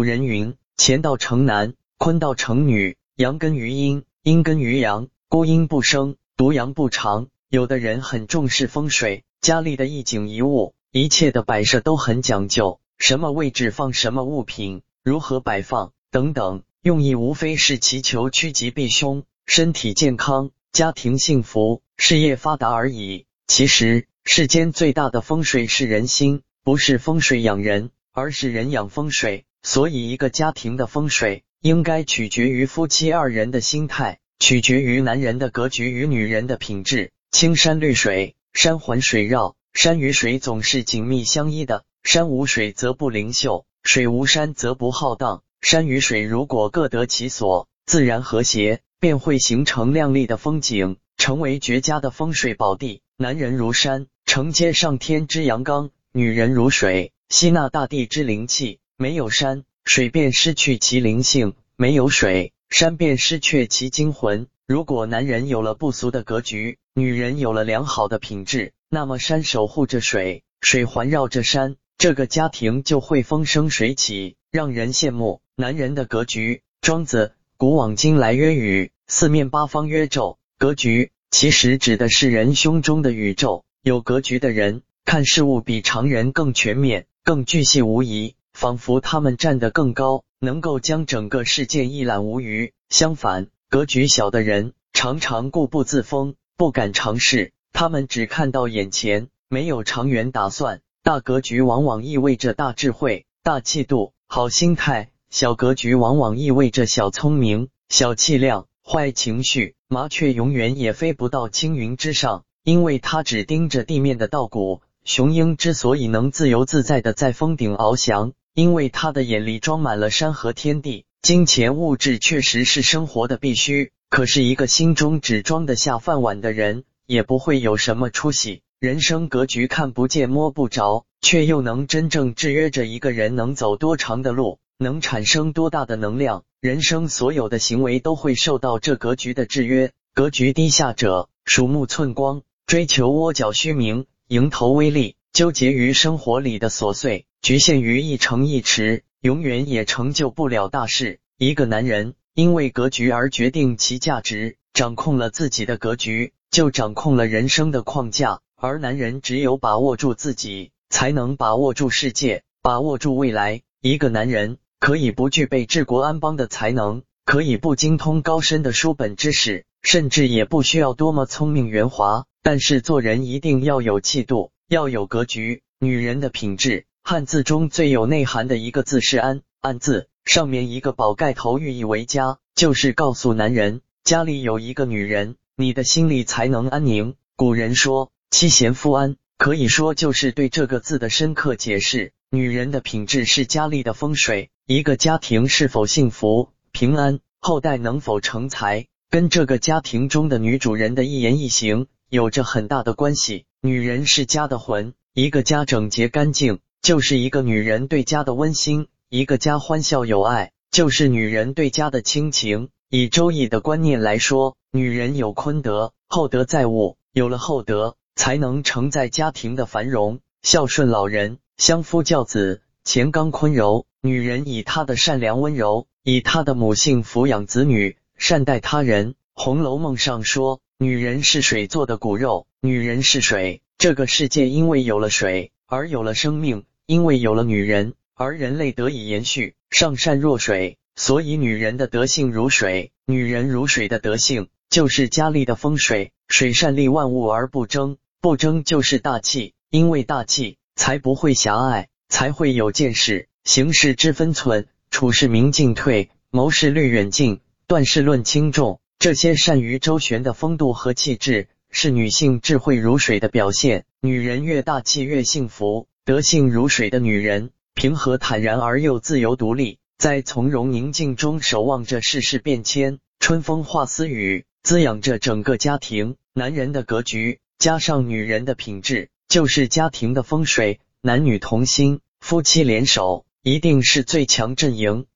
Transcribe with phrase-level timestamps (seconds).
[0.00, 7.28] 古人云：乾道成男，坤道成女，阳根于阴，阴根于阳，孤阴不生，独阳不长。
[7.50, 23.26] 有的人很重视风水，家里的一景一物，一切的摆设都很讲究，什么位置放什么物品，如何摆放等等，用意无非是祈求趋吉避凶、身体健康、家庭幸福、事业发达而已。
[23.46, 29.44] 其实，世间最大的风水是人心，不是风水养人，而是人养风水。
[29.62, 37.12] 所以，一个家庭的风水应该取决于夫妻二人的心态，取决于男人的格局与女人的品质。
[37.30, 41.84] 青山绿水，山环水绕，山与水总是紧密相依的。
[42.02, 45.42] 山无水则不灵秀，水无山则不浩荡。
[45.60, 53.02] 山与水如果各得其所，自然和谐，便会形成亮丽的风景，成为绝佳的风水宝地。
[53.18, 58.79] 男人如山，承接上天之阳刚；女人如水，吸纳大地之灵气。
[59.00, 64.46] 没有山，水便失去其灵性；没有水，山便失去其精魂。
[64.66, 75.40] 如果男人有了不俗的格局，女人有了良好的品质，那么山守护着水，水环绕着山，这个家庭就会风生水起，让人羡慕。
[75.56, 80.38] 男人的格局，庄子古往今来曰宇，四面八方曰宙。
[80.58, 81.10] 格局。
[81.30, 83.64] 其实指的是人胸中的宇宙。
[83.82, 92.74] 有格局的人看事物比常人更全面、更巨细无遗，仿佛他们站得更高，能够将整个世界一览无余。
[92.90, 100.82] 相反，格局小的人常常固步自封，不敢尝试，他们只看到眼前，没有长远打算。
[101.02, 108.66] 大格局往往意味着大智慧、大气度、好心态；小格局往往意味着小聪明、小气量。
[108.84, 114.82] 坏情绪，麻雀永远也飞不到青云之上，因为它只盯着地面的稻谷。
[115.02, 121.06] 雄鹰之所以能自由自在的在峰顶翱翔，因为他的眼里装满了山河天地。
[121.22, 128.60] 金钱物质确实是生活的必须，可是一个心中只装得下饭碗的人，也不会有什么出息。
[128.78, 134.58] 人生格局看不见摸不着，却又能真正制约着一个人能走多长的路。
[134.76, 136.44] 能产生多大的能量？
[136.60, 139.92] 人生所有的行为都会受到这格局的制约。
[140.12, 151.20] 格局低下者，鼠目寸光，追求窝角虚名，蝇头微利，纠结于生活里的琐碎，局限于一城一池，永远也成就不了大事。
[151.38, 158.40] 一个男人因为格局而决定其价值，掌控了自己的格局，就掌控了人生的框架。
[158.56, 163.62] 而男人只有把握住自己，才能把握住世界，把握住未来。
[163.80, 164.58] 一个男人。
[164.78, 175.62] 可以不具备治国安邦的才能，可以不精通高深的书本知识，甚至也不需要多么聪明圆滑，但是做人一定要有气度，要有格局。
[175.80, 187.16] 女人的品质，汉字中最有内涵的一个字是安，安字上面一个宝盖头，寓意为家，就是告诉男人，家里有一个女人，你的心里才能安宁。
[187.34, 192.12] 古人说妻贤夫安，可以说就是对这个字的深刻解释。
[192.30, 194.50] 女人的品质是家里的风水。
[194.64, 203.46] 一个家庭是否幸福、平安，后代能否成才，跟这个家庭中的女主人的一言一行有着很大的关系。
[203.62, 212.70] 女人是家的魂，一个家整洁干净，就是一个女人对家的温馨；一个家欢笑有爱，就是女人对家的亲情。
[212.88, 222.62] 以周易的观念来说，女人有坤德，厚德载物，有了厚德，才能承载家庭的繁荣，孝顺老人，相夫教子。
[222.82, 229.10] 乾刚坤柔，女人以她的善良温柔，以她的母性抚养子女，善待他人。
[229.34, 233.60] 《红楼梦》上说，女人是水做的骨肉，女人是水。
[233.76, 239.54] 这个世界因为有了水而有了生命，因为有了女人而人类得以延续。
[239.70, 246.10] 上善若水，所以女人的德性如水，女人如水的德性就是家里的风水。
[246.26, 251.86] 水善利万物而不争，不争就是大气，因为大气才不会狭隘。
[252.08, 257.38] 才会有见识，行事知分寸，处事明进退，谋事虑远近，
[257.68, 258.80] 断事论轻重。
[258.98, 263.84] 这些善于周旋的风度和气质，是女性智慧如水的表现。
[264.00, 276.16] 女人越大气越幸福，德性如水的女人，平和坦然而又自由独立，在从容宁静中守望着世事变迁，春风化丝雨，滋养着整个家庭。
[276.32, 280.80] 男人的格局加上女人的品质，就是家庭的风水。
[281.02, 285.06] 男女同心，夫妻联手，一定是最强阵营。